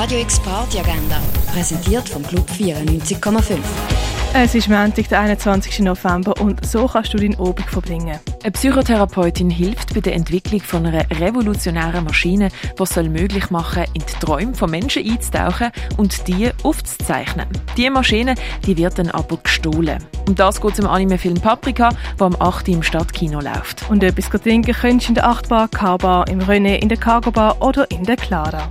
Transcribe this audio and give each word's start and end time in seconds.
Radio 0.00 0.20
X 0.20 0.40
Party 0.40 0.78
Agenda, 0.78 1.20
präsentiert 1.52 2.08
vom 2.08 2.22
Club 2.22 2.48
94,5. 2.48 3.58
Es 4.32 4.54
ist 4.54 4.70
Montag, 4.70 5.10
der 5.10 5.20
21. 5.20 5.80
November 5.80 6.40
und 6.40 6.64
so 6.64 6.86
kannst 6.86 7.12
du 7.12 7.18
deinen 7.18 7.34
Obig 7.34 7.68
verbringen. 7.68 8.18
Eine 8.42 8.50
Psychotherapeutin 8.50 9.50
hilft 9.50 9.92
bei 9.92 10.00
der 10.00 10.14
Entwicklung 10.14 10.62
von 10.62 10.86
einer 10.86 11.04
revolutionären 11.10 12.02
Maschine, 12.02 12.48
die 12.78 12.82
es 12.82 12.96
möglich 12.96 13.50
machen 13.50 13.84
in 13.92 14.00
die 14.00 14.24
Träume 14.24 14.54
von 14.54 14.70
Menschen 14.70 15.04
einzutauchen 15.06 15.70
und 15.98 16.26
die 16.26 16.50
aufzuzeichnen. 16.62 17.46
Diese 17.76 17.90
Maschine 17.90 18.36
die 18.64 18.78
wird 18.78 18.98
dann 18.98 19.10
aber 19.10 19.36
gestohlen. 19.36 20.02
Um 20.26 20.34
das 20.34 20.62
geht 20.62 20.72
es 20.72 20.78
im 20.78 20.86
Animefilm 20.86 21.38
Paprika, 21.38 21.90
der 22.18 22.26
am 22.26 22.36
8. 22.40 22.68
im 22.68 22.82
Stadtkino 22.82 23.40
läuft. 23.40 23.84
Und 23.90 24.02
etwas 24.02 24.30
trinken 24.30 24.72
könntest 24.72 25.08
du 25.08 25.10
in 25.10 25.14
der 25.16 25.28
8 25.28 25.50
Bar, 25.50 25.68
K-Bar, 25.68 26.26
im 26.28 26.40
René, 26.40 26.76
in 26.76 26.88
der 26.88 26.96
Cargo 26.96 27.30
Bar 27.30 27.60
oder 27.60 27.90
in 27.90 28.04
der 28.04 28.16
Clara. 28.16 28.70